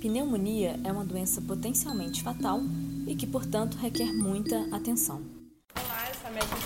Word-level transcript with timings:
Pneumonia 0.00 0.78
é 0.84 0.92
uma 0.92 1.04
doença 1.04 1.40
potencialmente 1.40 2.22
fatal 2.22 2.60
e 3.06 3.14
que, 3.14 3.26
portanto, 3.26 3.76
requer 3.76 4.12
muita 4.12 4.56
atenção. 4.74 5.22
Olá, 5.74 6.08
essa 6.10 6.30
médica 6.30 6.56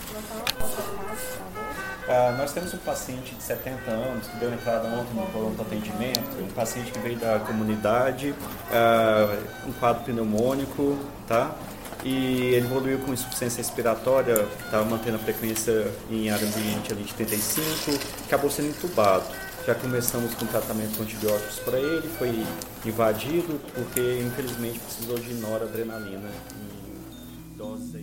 nós 2.37 2.53
temos 2.53 2.75
um 2.75 2.79
paciente 2.79 3.35
de 3.37 3.43
70 3.43 3.89
anos 3.89 4.27
que 4.27 4.37
deu 4.39 4.53
entrada 4.53 4.89
ontem 4.89 5.15
no 5.15 5.27
pronto 5.29 5.63
atendimento, 5.63 6.43
um 6.43 6.49
paciente 6.49 6.91
que 6.91 6.99
veio 6.99 7.17
da 7.17 7.39
comunidade, 7.39 8.31
uh, 8.31 9.69
um 9.69 9.73
quadro 9.75 10.03
pneumônico, 10.05 10.99
tá? 11.29 11.55
E 12.03 12.55
ele 12.55 12.67
evoluiu 12.67 12.99
com 12.99 13.13
insuficiência 13.13 13.59
respiratória, 13.59 14.49
estava 14.65 14.85
mantendo 14.87 15.17
a 15.17 15.19
frequência 15.21 15.93
em 16.11 16.31
área 16.31 16.49
ambiente 16.49 16.93
ali 16.93 17.05
de 17.05 17.15
35, 17.15 17.63
acabou 18.27 18.51
sendo 18.51 18.69
entubado. 18.69 19.27
Já 19.67 19.75
começamos 19.75 20.35
com 20.35 20.47
tratamento 20.47 20.97
com 20.97 21.03
antibióticos 21.03 21.59
para 21.59 21.79
ele, 21.79 22.09
foi 22.09 22.31
invadido 22.85 23.61
porque 23.75 24.21
infelizmente 24.21 24.79
precisou 24.79 25.19
de 25.19 25.35
noradrenalina 25.35 26.31
em 26.55 27.57
dose. 27.57 27.99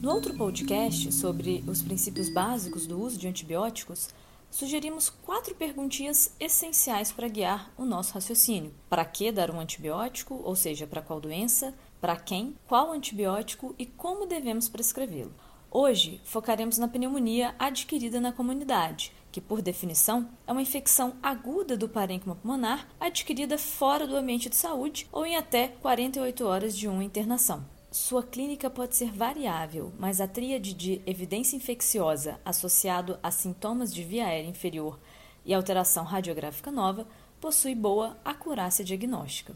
No 0.00 0.12
outro 0.12 0.34
podcast 0.34 1.12
sobre 1.12 1.64
os 1.66 1.82
princípios 1.82 2.28
básicos 2.28 2.86
do 2.86 3.02
uso 3.02 3.18
de 3.18 3.26
antibióticos, 3.26 4.10
sugerimos 4.48 5.10
quatro 5.10 5.52
perguntinhas 5.56 6.32
essenciais 6.38 7.10
para 7.10 7.26
guiar 7.26 7.72
o 7.76 7.84
nosso 7.84 8.14
raciocínio. 8.14 8.72
Para 8.88 9.04
que 9.04 9.32
dar 9.32 9.50
um 9.50 9.58
antibiótico, 9.58 10.40
ou 10.44 10.54
seja, 10.54 10.86
para 10.86 11.02
qual 11.02 11.20
doença, 11.20 11.74
para 12.00 12.14
quem, 12.14 12.54
qual 12.68 12.92
antibiótico 12.92 13.74
e 13.76 13.84
como 13.84 14.26
devemos 14.26 14.68
prescrevê-lo. 14.68 15.34
Hoje 15.70 16.20
focaremos 16.24 16.78
na 16.78 16.86
pneumonia 16.86 17.54
adquirida 17.58 18.20
na 18.20 18.32
comunidade, 18.32 19.12
que, 19.38 19.40
por 19.40 19.62
definição, 19.62 20.28
é 20.48 20.50
uma 20.50 20.62
infecção 20.62 21.14
aguda 21.22 21.76
do 21.76 21.88
parênquima 21.88 22.34
pulmonar 22.34 22.88
adquirida 22.98 23.56
fora 23.56 24.04
do 24.04 24.16
ambiente 24.16 24.50
de 24.50 24.56
saúde 24.56 25.06
ou 25.12 25.24
em 25.24 25.36
até 25.36 25.68
48 25.68 26.44
horas 26.44 26.76
de 26.76 26.88
uma 26.88 27.04
internação. 27.04 27.64
Sua 27.88 28.20
clínica 28.20 28.68
pode 28.68 28.96
ser 28.96 29.12
variável, 29.12 29.92
mas 29.96 30.20
a 30.20 30.26
tríade 30.26 30.74
de 30.74 31.00
evidência 31.06 31.54
infecciosa 31.54 32.40
associado 32.44 33.16
a 33.22 33.30
sintomas 33.30 33.94
de 33.94 34.02
via 34.02 34.26
aérea 34.26 34.48
inferior 34.48 34.98
e 35.46 35.54
alteração 35.54 36.02
radiográfica 36.02 36.72
nova 36.72 37.06
possui 37.40 37.76
boa 37.76 38.16
acurácia 38.24 38.84
diagnóstica. 38.84 39.54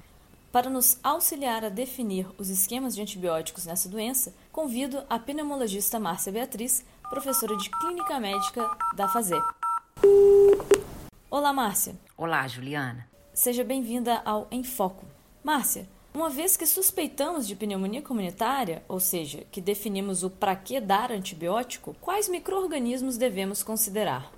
Para 0.53 0.71
nos 0.71 0.97
auxiliar 1.03 1.65
a 1.65 1.69
definir 1.69 2.29
os 2.39 2.51
esquemas 2.51 2.95
de 2.95 3.03
antibióticos 3.03 3.67
nessa 3.67 3.89
doença, 3.89 4.33
convido 4.53 5.03
a 5.11 5.19
pneumologista 5.19 5.99
Márcia 5.99 6.31
Beatriz, 6.31 6.85
professora 7.11 7.57
de 7.57 7.69
Clínica 7.69 8.21
Médica 8.21 8.65
da 8.95 9.09
FAZE. 9.09 9.62
Olá, 11.31 11.51
Márcia. 11.53 11.95
Olá, 12.17 12.47
Juliana. 12.47 13.09
Seja 13.33 13.65
bem-vinda 13.65 14.21
ao 14.25 14.47
Em 14.51 14.63
Foco. 14.63 15.07
Márcia, 15.43 15.89
uma 16.15 16.29
vez 16.29 16.57
que 16.59 16.67
suspeitamos 16.67 17.47
de 17.47 17.57
pneumonia 17.57 18.03
comunitária, 18.03 18.83
ou 18.87 19.01
seja, 19.01 19.45
que 19.51 19.61
definimos 19.61 20.23
o 20.23 20.29
para 20.29 20.55
que 20.55 20.79
dar 20.79 21.11
antibiótico, 21.11 21.97
quais 22.01 22.29
microorganismos 22.29 23.17
devemos 23.17 23.63
considerar? 23.63 24.31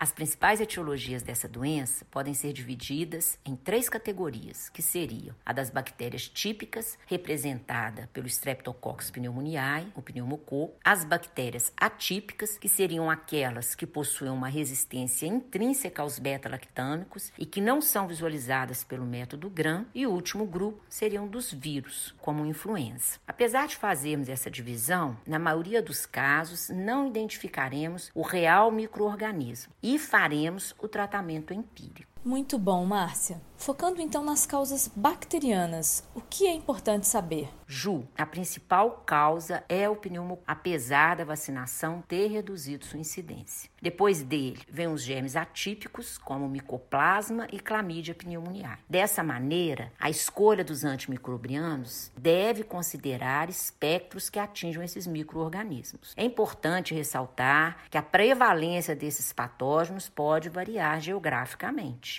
As 0.00 0.12
principais 0.12 0.60
etiologias 0.60 1.24
dessa 1.24 1.48
doença 1.48 2.04
podem 2.08 2.32
ser 2.32 2.52
divididas 2.52 3.36
em 3.44 3.56
três 3.56 3.88
categorias, 3.88 4.68
que 4.68 4.80
seriam 4.80 5.34
a 5.44 5.52
das 5.52 5.70
bactérias 5.70 6.28
típicas, 6.28 6.96
representada 7.04 8.08
pelo 8.12 8.28
Streptococcus 8.28 9.10
pneumoniae, 9.10 9.92
o 9.96 10.02
pneumococo, 10.02 10.78
as 10.84 11.04
bactérias 11.04 11.72
atípicas, 11.76 12.56
que 12.58 12.68
seriam 12.68 13.10
aquelas 13.10 13.74
que 13.74 13.88
possuem 13.88 14.30
uma 14.30 14.46
resistência 14.46 15.26
intrínseca 15.26 16.00
aos 16.00 16.20
beta-lactâmicos 16.20 17.32
e 17.36 17.44
que 17.44 17.60
não 17.60 17.80
são 17.80 18.06
visualizadas 18.06 18.84
pelo 18.84 19.04
método 19.04 19.50
Gram, 19.50 19.84
e 19.92 20.06
o 20.06 20.12
último 20.12 20.46
grupo 20.46 20.80
seriam 20.88 21.26
dos 21.26 21.52
vírus, 21.52 22.14
como 22.20 22.46
influenza. 22.46 23.18
Apesar 23.26 23.66
de 23.66 23.74
fazermos 23.74 24.28
essa 24.28 24.48
divisão, 24.48 25.16
na 25.26 25.40
maioria 25.40 25.82
dos 25.82 26.06
casos 26.06 26.68
não 26.68 27.08
identificaremos 27.08 28.12
o 28.14 28.22
real 28.22 28.70
microorganismo 28.70 29.72
e 29.88 29.98
faremos 29.98 30.74
o 30.78 30.86
tratamento 30.86 31.54
empírico. 31.54 32.17
Muito 32.24 32.58
bom, 32.58 32.84
Márcia. 32.84 33.40
Focando 33.58 34.00
então 34.00 34.24
nas 34.24 34.46
causas 34.46 34.88
bacterianas, 34.94 36.04
o 36.14 36.20
que 36.20 36.46
é 36.46 36.54
importante 36.54 37.08
saber? 37.08 37.48
Ju, 37.66 38.06
a 38.16 38.24
principal 38.24 39.02
causa 39.04 39.64
é 39.68 39.88
o 39.88 39.96
pneumococo, 39.96 40.44
apesar 40.46 41.16
da 41.16 41.24
vacinação 41.24 42.02
ter 42.06 42.28
reduzido 42.28 42.84
sua 42.84 43.00
incidência. 43.00 43.68
Depois 43.82 44.22
dele, 44.22 44.60
vem 44.70 44.86
os 44.86 45.02
germes 45.02 45.34
atípicos, 45.34 46.16
como 46.18 46.48
micoplasma 46.48 47.48
e 47.52 47.58
clamídia 47.58 48.14
pneumoniae. 48.14 48.78
Dessa 48.88 49.24
maneira, 49.24 49.92
a 49.98 50.08
escolha 50.08 50.64
dos 50.64 50.84
antimicrobianos 50.84 52.12
deve 52.16 52.62
considerar 52.62 53.50
espectros 53.50 54.30
que 54.30 54.38
atinjam 54.38 54.84
esses 54.84 55.06
microorganismos. 55.06 56.14
É 56.16 56.24
importante 56.24 56.94
ressaltar 56.94 57.84
que 57.90 57.98
a 57.98 58.02
prevalência 58.02 58.94
desses 58.94 59.32
patógenos 59.32 60.08
pode 60.08 60.48
variar 60.48 61.00
geograficamente. 61.00 62.17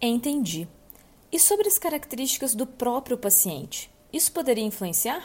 Entendi. 0.00 0.68
E 1.30 1.38
sobre 1.38 1.68
as 1.68 1.78
características 1.78 2.54
do 2.54 2.66
próprio 2.66 3.18
paciente? 3.18 3.90
Isso 4.12 4.32
poderia 4.32 4.64
influenciar? 4.64 5.22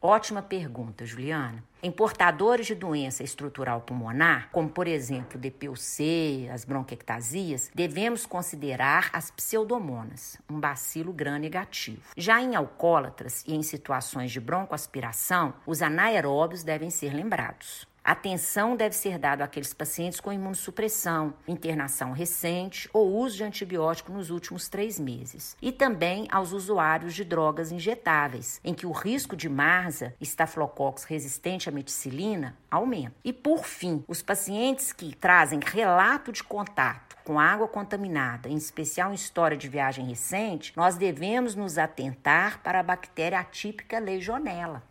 Ótima 0.00 0.42
pergunta, 0.42 1.04
Juliana. 1.04 1.64
Em 1.82 1.90
portadores 1.90 2.66
de 2.66 2.74
doença 2.74 3.24
estrutural 3.24 3.80
pulmonar, 3.80 4.48
como 4.52 4.68
por 4.68 4.86
exemplo 4.86 5.38
DPUC, 5.38 6.48
as 6.52 6.64
bronquiectasias, 6.64 7.70
devemos 7.74 8.24
considerar 8.24 9.10
as 9.12 9.30
pseudomonas, 9.30 10.38
um 10.48 10.58
bacilo 10.58 11.12
gram 11.12 11.38
negativo. 11.38 12.02
Já 12.16 12.40
em 12.40 12.54
alcoólatras 12.54 13.44
e 13.46 13.54
em 13.54 13.62
situações 13.62 14.30
de 14.30 14.40
broncoaspiração, 14.40 15.54
os 15.66 15.82
anaeróbios 15.82 16.62
devem 16.62 16.90
ser 16.90 17.12
lembrados. 17.12 17.86
Atenção 18.08 18.74
deve 18.74 18.96
ser 18.96 19.18
dada 19.18 19.44
àqueles 19.44 19.74
pacientes 19.74 20.18
com 20.18 20.32
imunossupressão, 20.32 21.34
internação 21.46 22.12
recente 22.12 22.88
ou 22.90 23.14
uso 23.14 23.36
de 23.36 23.44
antibiótico 23.44 24.10
nos 24.10 24.30
últimos 24.30 24.66
três 24.66 24.98
meses. 24.98 25.54
E 25.60 25.70
também 25.70 26.26
aos 26.30 26.52
usuários 26.52 27.12
de 27.12 27.22
drogas 27.22 27.70
injetáveis, 27.70 28.62
em 28.64 28.72
que 28.72 28.86
o 28.86 28.92
risco 28.92 29.36
de 29.36 29.46
MARSA, 29.46 30.14
estafilococcus 30.18 31.04
resistente 31.04 31.68
à 31.68 31.72
meticilina, 31.72 32.56
aumenta. 32.70 33.14
E 33.22 33.30
por 33.30 33.66
fim, 33.66 34.02
os 34.08 34.22
pacientes 34.22 34.90
que 34.90 35.14
trazem 35.14 35.60
relato 35.62 36.32
de 36.32 36.42
contato 36.42 37.14
com 37.26 37.38
água 37.38 37.68
contaminada, 37.68 38.48
em 38.48 38.56
especial 38.56 39.10
em 39.10 39.16
história 39.16 39.54
de 39.54 39.68
viagem 39.68 40.06
recente, 40.06 40.72
nós 40.74 40.96
devemos 40.96 41.54
nos 41.54 41.76
atentar 41.76 42.62
para 42.62 42.80
a 42.80 42.82
bactéria 42.82 43.38
atípica 43.38 43.98
Legionella. 43.98 44.82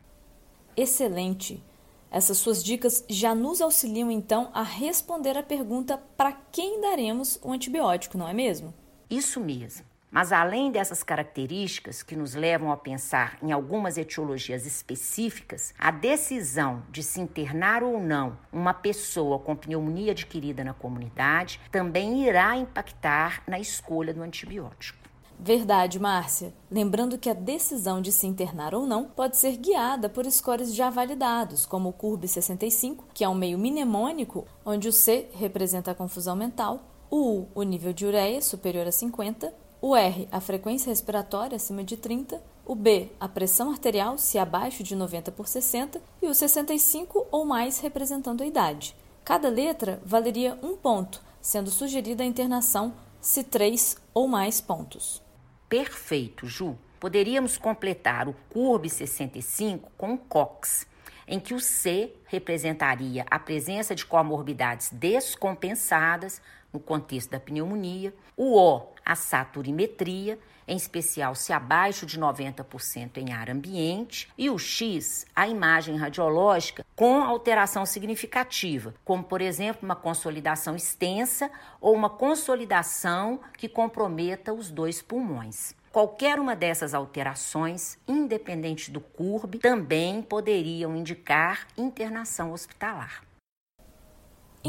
Excelente! 0.76 1.66
Essas 2.10 2.38
suas 2.38 2.64
dicas 2.64 3.04
já 3.10 3.36
nos 3.36 3.62
auxiliam 3.62 4.10
então 4.10 4.50
a 4.54 4.64
responder 4.64 5.38
a 5.38 5.44
pergunta 5.44 6.02
para 6.16 6.32
quem 6.52 6.80
daremos 6.80 7.40
o 7.44 7.52
antibiótico, 7.52 8.18
não 8.18 8.28
é 8.28 8.34
mesmo? 8.34 8.74
Isso 9.10 9.40
mesmo. 9.40 9.86
Mas 10.10 10.32
além 10.32 10.72
dessas 10.72 11.04
características 11.04 12.02
que 12.02 12.16
nos 12.16 12.34
levam 12.34 12.72
a 12.72 12.78
pensar 12.78 13.38
em 13.44 13.52
algumas 13.52 13.98
etiologias 13.98 14.66
específicas, 14.66 15.74
a 15.78 15.92
decisão 15.92 16.82
de 16.90 17.04
se 17.04 17.20
internar 17.20 17.84
ou 17.84 18.00
não 18.00 18.38
uma 18.52 18.74
pessoa 18.74 19.38
com 19.38 19.56
pneumonia 19.56 20.14
adquirida 20.14 20.64
na 20.64 20.74
comunidade 20.74 21.60
também 21.70 22.26
irá 22.26 22.56
impactar 22.56 23.44
na 23.46 23.60
escolha 23.60 24.14
do 24.14 24.24
antibiótico. 24.24 24.98
Verdade, 25.40 26.00
Márcia. 26.00 26.52
Lembrando 26.70 27.18
que 27.18 27.30
a 27.30 27.34
decisão 27.34 28.02
de 28.02 28.12
se 28.12 28.26
internar 28.26 28.74
ou 28.74 28.88
não 28.88 29.06
pode 29.06 29.38
ser 29.38 29.56
guiada 29.56 30.10
por 30.10 30.30
scores 30.32 30.74
já 30.74 30.90
validados, 30.90 31.66
como 31.66 31.90
o 31.90 31.94
CURB 31.94 32.28
65, 32.28 33.06
que 33.14 33.24
é 33.24 33.30
um 33.30 33.36
meio 33.36 33.58
mnemônico, 33.58 34.46
onde 34.66 34.88
o 34.88 34.92
C 34.92 35.30
representa 35.34 35.92
a 35.92 35.96
confusão 35.96 36.36
mental, 36.36 36.82
o 37.10 37.18
U, 37.18 37.48
o 37.54 37.64
nível 37.64 37.94
de 37.94 38.06
ureia 38.06 38.42
superior 38.42 38.88
a 38.88 38.92
50, 38.92 39.54
o 39.80 39.96
R, 39.96 40.28
a 40.32 40.42
frequência 40.42 40.90
respiratória 40.90 41.56
acima 41.56 41.84
de 41.84 41.96
30, 41.98 42.42
o 42.66 42.74
B, 42.74 43.12
a 43.20 43.30
pressão 43.30 43.70
arterial 43.70 44.18
se 44.18 44.40
abaixo 44.40 44.84
de 44.84 44.96
90 44.96 45.32
por 45.32 45.48
60 45.48 46.02
e 46.22 46.28
o 46.28 46.34
65 46.34 47.28
ou 47.32 47.46
mais 47.46 47.80
representando 47.80 48.42
a 48.42 48.46
idade. 48.46 48.96
Cada 49.24 49.50
letra 49.50 50.02
valeria 50.04 50.58
um 50.64 50.76
ponto, 50.76 51.22
sendo 51.40 51.70
sugerida 51.70 52.24
a 52.24 52.26
internação 52.26 52.94
se 53.22 53.44
três 53.44 53.98
ou 54.14 54.28
mais 54.28 54.60
pontos. 54.60 55.27
Perfeito, 55.70 56.48
Ju. 56.48 56.78
Poderíamos 57.00 57.58
completar 57.58 58.28
o 58.28 58.36
CURB 58.50 58.90
65 58.90 59.92
com 59.98 60.14
o 60.14 60.18
COX. 60.18 60.88
em 61.28 61.42
que 61.42 61.54
o 61.54 61.60
C 61.60 62.14
representaria 62.26 63.26
a 63.30 63.38
presença 63.38 63.94
de 63.94 64.06
comorbidades 64.06 64.90
descompensadas 64.94 66.42
no 66.72 66.80
contexto 66.80 67.32
da 67.32 67.40
pneumonia, 67.40 68.14
o 68.38 68.58
O, 68.58 68.94
a 69.06 69.14
saturimetria, 69.14 70.40
em 70.68 70.76
especial 70.76 71.34
se 71.34 71.54
abaixo 71.54 72.06
de 72.06 72.20
90% 72.20 73.18
em 73.18 73.32
ar 73.32 73.50
ambiente, 73.50 74.30
e 74.38 74.50
o 74.50 74.58
X, 74.58 75.26
a 75.36 75.48
imagem 75.48 75.96
radiológica 75.96 76.86
com 76.96 77.24
alteração 77.24 77.86
significativa, 77.86 78.94
como 79.06 79.24
por 79.24 79.42
exemplo 79.42 79.86
uma 79.86 79.96
consolidação 79.96 80.76
extensa 80.76 81.50
ou 81.80 81.96
uma 81.96 82.10
consolidação 82.10 83.40
que 83.58 83.70
comprometa 83.70 84.54
os 84.54 84.70
dois 84.70 85.02
pulmões. 85.02 85.76
Qualquer 85.92 86.40
uma 86.40 86.56
dessas 86.56 86.94
alterações, 86.94 87.98
independente 88.08 88.92
do 88.92 89.00
CURB, 89.00 89.60
também 89.60 90.22
poderiam 90.22 90.96
indicar 90.96 91.68
internação 91.78 92.52
hospitalar. 92.52 93.24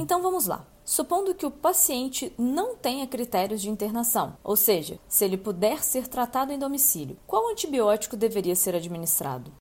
Então 0.00 0.22
vamos 0.22 0.46
lá. 0.46 0.64
Supondo 0.84 1.34
que 1.34 1.44
o 1.44 1.50
paciente 1.50 2.32
não 2.38 2.76
tenha 2.76 3.04
critérios 3.04 3.60
de 3.60 3.68
internação, 3.68 4.38
ou 4.44 4.54
seja, 4.54 4.96
se 5.08 5.24
ele 5.24 5.36
puder 5.36 5.82
ser 5.82 6.06
tratado 6.06 6.52
em 6.52 6.58
domicílio, 6.58 7.18
qual 7.26 7.50
antibiótico 7.50 8.16
deveria 8.16 8.54
ser 8.54 8.76
administrado? 8.76 9.52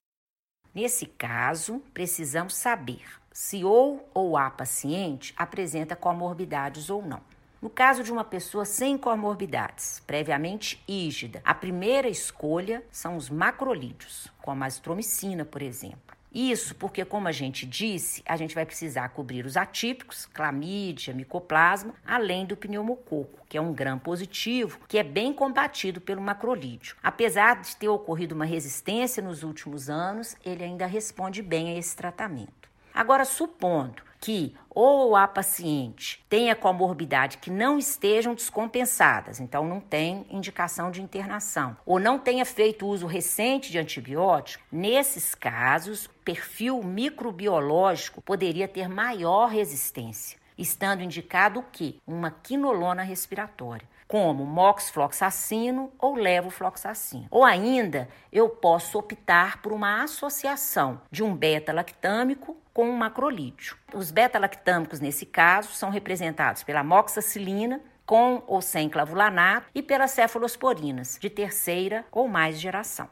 Nesse 0.72 1.06
caso, 1.06 1.82
precisamos 1.92 2.54
saber 2.54 3.02
se 3.32 3.64
ou 3.64 4.08
ou 4.14 4.36
a 4.36 4.48
paciente 4.48 5.34
apresenta 5.36 5.96
comorbidades 5.96 6.88
ou 6.88 7.02
não. 7.02 7.20
No 7.60 7.68
caso 7.68 8.04
de 8.04 8.12
uma 8.12 8.22
pessoa 8.22 8.64
sem 8.64 8.96
comorbidades, 8.96 10.00
previamente 10.06 10.80
ígida, 10.86 11.42
a 11.44 11.52
primeira 11.52 12.08
escolha 12.08 12.84
são 12.92 13.16
os 13.16 13.28
macrolídeos, 13.28 14.28
como 14.40 14.62
a 14.62 14.68
azitromicina, 14.68 15.44
por 15.44 15.62
exemplo. 15.62 16.16
Isso 16.38 16.76
porque, 16.76 17.04
como 17.04 17.26
a 17.26 17.32
gente 17.32 17.66
disse, 17.66 18.22
a 18.24 18.36
gente 18.36 18.54
vai 18.54 18.64
precisar 18.64 19.08
cobrir 19.08 19.44
os 19.44 19.56
atípicos, 19.56 20.24
clamídia, 20.26 21.12
micoplasma, 21.12 21.92
além 22.06 22.46
do 22.46 22.56
pneumococo, 22.56 23.44
que 23.48 23.58
é 23.58 23.60
um 23.60 23.72
gram 23.72 23.98
positivo, 23.98 24.78
que 24.86 24.98
é 24.98 25.02
bem 25.02 25.32
combatido 25.32 26.00
pelo 26.00 26.22
macrolídeo. 26.22 26.94
Apesar 27.02 27.60
de 27.60 27.74
ter 27.74 27.88
ocorrido 27.88 28.36
uma 28.36 28.44
resistência 28.44 29.20
nos 29.20 29.42
últimos 29.42 29.90
anos, 29.90 30.36
ele 30.44 30.62
ainda 30.62 30.86
responde 30.86 31.42
bem 31.42 31.70
a 31.70 31.76
esse 31.76 31.96
tratamento. 31.96 32.67
Agora, 32.98 33.24
supondo 33.24 34.02
que 34.20 34.56
ou 34.68 35.14
a 35.14 35.28
paciente 35.28 36.20
tenha 36.28 36.56
comorbidade 36.56 37.38
que 37.38 37.48
não 37.48 37.78
estejam 37.78 38.34
descompensadas, 38.34 39.38
então 39.38 39.64
não 39.64 39.78
tem 39.80 40.26
indicação 40.28 40.90
de 40.90 41.00
internação, 41.00 41.76
ou 41.86 42.00
não 42.00 42.18
tenha 42.18 42.44
feito 42.44 42.88
uso 42.88 43.06
recente 43.06 43.70
de 43.70 43.78
antibiótico, 43.78 44.64
nesses 44.72 45.32
casos, 45.32 46.10
perfil 46.24 46.82
microbiológico 46.82 48.20
poderia 48.20 48.66
ter 48.66 48.88
maior 48.88 49.46
resistência, 49.46 50.36
estando 50.58 51.00
indicado 51.00 51.60
o 51.60 51.66
que? 51.70 52.02
Uma 52.04 52.32
quinolona 52.32 53.04
respiratória 53.04 53.86
como 54.08 54.46
moxifloxacino 54.46 55.92
ou 55.98 56.14
levofloxacino. 56.14 57.26
Ou 57.30 57.44
ainda, 57.44 58.08
eu 58.32 58.48
posso 58.48 58.98
optar 58.98 59.60
por 59.60 59.70
uma 59.70 60.02
associação 60.02 61.02
de 61.10 61.22
um 61.22 61.36
beta-lactâmico 61.36 62.56
com 62.72 62.88
um 62.88 62.96
macrolídeo. 62.96 63.76
Os 63.92 64.10
beta-lactâmicos, 64.10 64.98
nesse 64.98 65.26
caso, 65.26 65.72
são 65.72 65.90
representados 65.90 66.62
pela 66.62 66.82
moxacilina, 66.82 67.82
com 68.06 68.42
ou 68.46 68.62
sem 68.62 68.88
clavulanato, 68.88 69.66
e 69.74 69.82
pelas 69.82 70.12
cefalosporinas, 70.12 71.18
de 71.20 71.28
terceira 71.28 72.06
ou 72.10 72.26
mais 72.26 72.58
geração. 72.58 73.08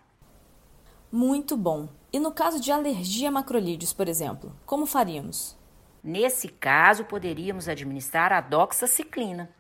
Muito 1.13 1.57
bom. 1.57 1.89
E 2.11 2.19
no 2.19 2.33
caso 2.33 2.59
de 2.59 2.73
alergia 2.73 3.29
a 3.29 3.33
macrolídeos, 3.33 3.93
por 3.93 4.09
exemplo, 4.09 4.57
como 4.65 4.87
faríamos? 4.87 5.59
Nesse 6.03 6.49
caso, 6.49 7.05
poderíamos 7.05 7.69
administrar 7.69 8.33
a 8.33 8.41
doxaciclina, 8.41 9.51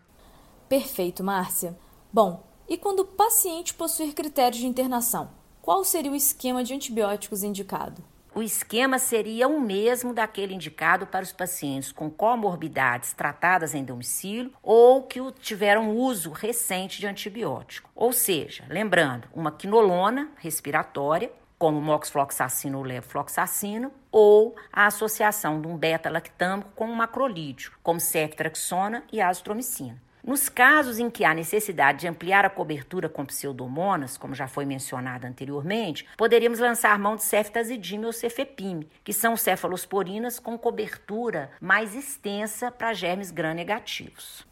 Perfeito, 0.68 1.22
Márcia. 1.22 1.78
Bom, 2.12 2.44
e 2.68 2.76
quando 2.76 3.00
o 3.00 3.04
paciente 3.04 3.74
possuir 3.74 4.14
critérios 4.14 4.60
de 4.60 4.66
internação, 4.66 5.30
qual 5.62 5.84
seria 5.84 6.10
o 6.10 6.16
esquema 6.16 6.64
de 6.64 6.74
antibióticos 6.74 7.42
indicado? 7.42 8.02
O 8.34 8.42
esquema 8.42 8.98
seria 8.98 9.48
o 9.48 9.58
mesmo 9.58 10.12
daquele 10.12 10.52
indicado 10.52 11.06
para 11.06 11.22
os 11.22 11.32
pacientes 11.32 11.90
com 11.90 12.10
comorbidades 12.10 13.14
tratadas 13.14 13.74
em 13.74 13.82
domicílio 13.82 14.52
ou 14.62 15.04
que 15.04 15.20
tiveram 15.40 15.96
uso 15.96 16.30
recente 16.32 17.00
de 17.00 17.06
antibiótico. 17.06 17.88
Ou 17.94 18.12
seja, 18.12 18.64
lembrando, 18.68 19.26
uma 19.32 19.50
quinolona 19.50 20.30
respiratória, 20.36 21.32
como 21.58 21.80
moxifloxacino 21.80 22.76
ou 22.76 22.84
levofloxacino, 22.84 23.90
ou 24.12 24.54
a 24.70 24.86
associação 24.86 25.60
de 25.60 25.68
um 25.68 25.76
beta-lactâmico 25.76 26.70
com 26.76 26.86
um 26.86 26.94
macrolídeo, 26.94 27.72
como 27.82 27.98
ceftriaxona 27.98 29.02
e 29.10 29.18
azitromicina. 29.18 30.05
Nos 30.26 30.48
casos 30.48 30.98
em 30.98 31.08
que 31.08 31.24
há 31.24 31.32
necessidade 31.32 32.00
de 32.00 32.08
ampliar 32.08 32.44
a 32.44 32.50
cobertura 32.50 33.08
com 33.08 33.24
pseudomonas, 33.24 34.16
como 34.18 34.34
já 34.34 34.48
foi 34.48 34.64
mencionado 34.64 35.24
anteriormente, 35.24 36.04
poderíamos 36.16 36.58
lançar 36.58 36.98
mão 36.98 37.14
de 37.14 37.22
ceftazidime 37.22 38.06
ou 38.06 38.12
cefepime, 38.12 38.90
que 39.04 39.12
são 39.12 39.36
cefalosporinas 39.36 40.40
com 40.40 40.58
cobertura 40.58 41.52
mais 41.60 41.94
extensa 41.94 42.72
para 42.72 42.92
germes 42.92 43.30
gram-negativos. 43.30 44.44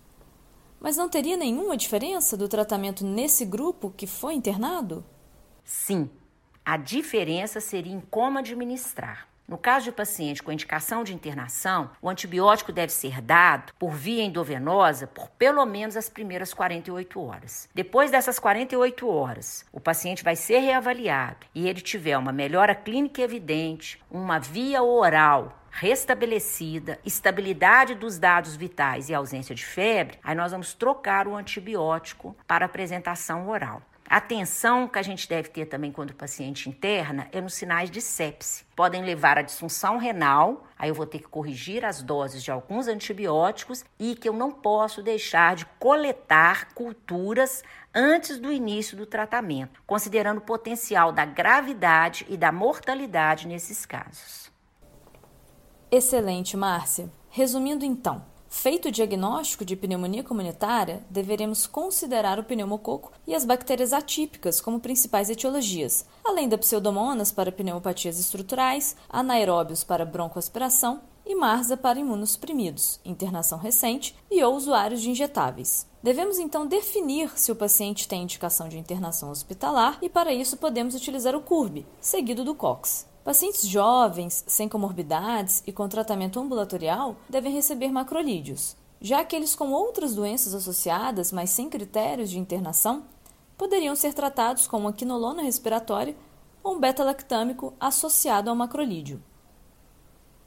Mas 0.79 0.97
não 0.97 1.09
teria 1.09 1.37
nenhuma 1.37 1.77
diferença 1.77 2.37
do 2.37 2.47
tratamento 2.47 3.05
nesse 3.05 3.44
grupo 3.44 3.91
que 3.91 4.06
foi 4.06 4.35
internado? 4.35 5.05
Sim, 5.65 6.09
a 6.65 6.77
diferença 6.77 7.61
seria 7.61 7.93
em 7.93 8.00
como 8.00 8.38
administrar. 8.38 9.34
No 9.46 9.58
caso 9.58 9.85
de 9.85 9.93
paciente 9.93 10.43
com 10.43 10.50
indicação 10.50 11.05
de 11.05 11.12
internação, 11.12 11.91
o 12.00 12.08
antibiótico 12.08 12.73
deve 12.73 12.91
ser 12.91 13.20
dado 13.20 13.75
por 13.79 13.93
via 13.93 14.23
endovenosa 14.23 15.06
por 15.06 15.29
pelo 15.29 15.67
menos 15.67 15.99
as 15.99 16.08
primeiras 16.08 16.55
48 16.55 17.20
horas. 17.20 17.69
Depois 17.75 18.11
dessas 18.11 18.38
48 18.38 19.06
horas, 19.06 19.67
o 19.70 19.79
paciente 19.79 20.25
vai 20.25 20.35
ser 20.35 20.61
reavaliado 20.61 21.46
e 21.55 21.69
ele 21.69 21.82
tiver 21.82 22.17
uma 22.17 22.32
melhora 22.32 22.75
clínica 22.75 23.20
evidente, 23.20 24.02
uma 24.11 24.38
via 24.38 24.82
oral 24.82 25.61
restabelecida, 25.70 27.00
estabilidade 27.05 27.96
dos 27.96 28.17
dados 28.17 28.55
vitais 28.55 29.08
e 29.08 29.14
ausência 29.14 29.55
de 29.55 29.64
febre, 29.64 30.19
aí 30.23 30.35
nós 30.35 30.52
vamos 30.52 30.73
trocar 30.73 31.26
o 31.26 31.35
antibiótico 31.35 32.37
para 32.46 32.64
apresentação 32.64 33.49
oral. 33.49 33.82
Atenção 34.09 34.87
que 34.87 34.99
a 34.99 35.03
gente 35.03 35.27
deve 35.27 35.49
ter 35.49 35.65
também 35.67 35.91
quando 35.91 36.11
o 36.11 36.15
paciente 36.15 36.69
interna 36.69 37.27
é 37.33 37.41
nos 37.41 37.55
sinais 37.55 37.91
de 37.91 38.03
sepse. 38.03 38.65
Podem 38.77 39.03
levar 39.03 39.39
à 39.39 39.43
disfunção 39.43 39.97
renal, 39.97 40.67
aí 40.79 40.91
eu 40.91 40.95
vou 40.95 41.06
ter 41.06 41.21
que 41.21 41.29
corrigir 41.29 41.85
as 41.85 42.03
doses 42.03 42.43
de 42.45 42.51
alguns 42.51 42.87
antibióticos 42.87 43.83
e 43.99 44.15
que 44.15 44.29
eu 44.29 44.35
não 44.35 44.53
posso 44.53 45.03
deixar 45.03 45.56
de 45.56 45.65
coletar 45.79 46.75
culturas 46.75 47.65
antes 47.95 48.39
do 48.39 48.53
início 48.53 48.97
do 48.97 49.06
tratamento, 49.06 49.83
considerando 49.87 50.39
o 50.39 50.43
potencial 50.43 51.11
da 51.11 51.25
gravidade 51.25 52.27
e 52.29 52.37
da 52.37 52.53
mortalidade 52.53 53.49
nesses 53.49 53.87
casos. 53.87 54.53
Excelente, 55.91 56.56
Márcia. 56.56 57.11
Resumindo 57.31 57.85
então, 57.85 58.25
Feito 58.55 58.87
o 58.87 58.91
diagnóstico 58.91 59.65
de 59.65 59.75
pneumonia 59.75 60.23
comunitária, 60.23 61.05
deveremos 61.11 61.67
considerar 61.67 62.39
o 62.39 62.45
pneumococo 62.45 63.11
e 63.27 63.35
as 63.35 63.45
bactérias 63.45 63.93
atípicas 63.93 64.61
como 64.61 64.79
principais 64.79 65.29
etiologias, 65.29 66.06
além 66.25 66.49
da 66.49 66.56
pseudomonas 66.56 67.32
para 67.32 67.51
pneumopatias 67.51 68.19
estruturais, 68.19 68.96
anaeróbios 69.08 69.82
para 69.82 70.06
broncoaspiração 70.06 71.03
e 71.27 71.34
marza 71.34 71.77
para 71.77 71.99
imunossuprimidos, 71.99 73.01
internação 73.05 73.58
recente 73.58 74.15
e 74.31 74.43
ou 74.43 74.55
usuários 74.55 75.03
de 75.03 75.11
injetáveis. 75.11 75.84
Devemos 76.01 76.39
então 76.39 76.65
definir 76.65 77.37
se 77.37 77.51
o 77.51 77.56
paciente 77.56 78.06
tem 78.06 78.23
indicação 78.23 78.69
de 78.69 78.79
internação 78.79 79.31
hospitalar 79.31 79.99
e 80.01 80.08
para 80.08 80.32
isso 80.32 80.56
podemos 80.56 80.94
utilizar 80.94 81.34
o 81.34 81.43
CURB, 81.43 81.84
seguido 82.01 82.44
do 82.44 82.55
COX. 82.55 83.13
Pacientes 83.25 83.67
jovens, 83.67 84.45
sem 84.47 84.69
comorbidades 84.69 85.63
e 85.67 85.73
com 85.73 85.89
tratamento 85.89 86.39
ambulatorial 86.39 87.17
devem 87.27 87.55
receber 87.55 87.91
macrolídeos. 87.91 88.77
Já 89.01 89.21
aqueles 89.21 89.55
com 89.55 89.73
outras 89.73 90.15
doenças 90.15 90.53
associadas, 90.53 91.33
mas 91.33 91.49
sem 91.49 91.71
critérios 91.71 92.29
de 92.29 92.39
internação, 92.39 93.05
poderiam 93.57 93.97
ser 93.97 94.13
tratados 94.13 94.67
com 94.67 94.77
uma 94.77 94.93
quinolona 94.93 95.43
respiratória 95.43 96.15
ou 96.63 96.75
um 96.75 96.79
beta-lactâmico 96.79 97.73
associado 97.81 98.51
ao 98.51 98.57
macrolídeo. 98.57 99.23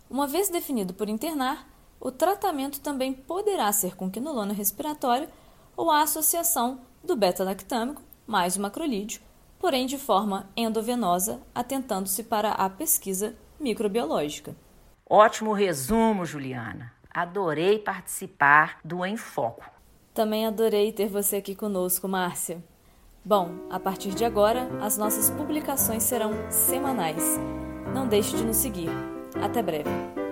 Uma 0.07 0.27
vez 0.27 0.47
definido 0.47 0.93
por 0.93 1.09
internar, 1.09 1.67
o 1.99 2.11
tratamento 2.11 2.79
também 2.79 3.11
poderá 3.11 3.71
ser 3.71 3.95
com 3.95 4.11
quinolona 4.11 4.53
respiratória 4.53 5.29
ou 5.75 5.89
a 5.89 6.03
associação 6.03 6.81
do 7.03 7.15
beta-lactâmico 7.15 8.03
mais 8.27 8.55
o 8.55 8.61
macrolídeo 8.61 9.26
porém 9.59 9.85
de 9.85 9.97
forma 9.97 10.49
endovenosa, 10.55 11.41
atentando-se 11.53 12.23
para 12.23 12.51
a 12.51 12.69
pesquisa 12.69 13.35
microbiológica. 13.59 14.55
Ótimo 15.09 15.53
resumo, 15.53 16.25
Juliana. 16.25 16.93
Adorei 17.09 17.79
participar 17.79 18.79
do 18.83 19.05
Enfoco. 19.05 19.65
Também 20.13 20.45
adorei 20.45 20.91
ter 20.91 21.07
você 21.07 21.37
aqui 21.37 21.55
conosco, 21.55 22.07
Márcia. 22.07 22.63
Bom, 23.23 23.51
a 23.69 23.79
partir 23.79 24.11
de 24.15 24.23
agora, 24.23 24.69
as 24.81 24.97
nossas 24.97 25.29
publicações 25.29 26.03
serão 26.03 26.31
semanais. 26.49 27.39
Não 27.93 28.07
deixe 28.07 28.35
de 28.35 28.43
nos 28.43 28.57
seguir. 28.57 28.89
Até 29.41 29.61
breve! 29.61 30.26